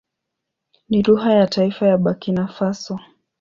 [0.89, 2.99] Ni lugha ya taifa ya Burkina Faso.